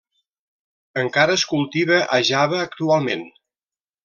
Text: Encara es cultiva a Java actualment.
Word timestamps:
Encara 1.01 1.35
es 1.39 1.43
cultiva 1.51 2.01
a 2.17 2.19
Java 2.31 2.61
actualment. 2.71 3.27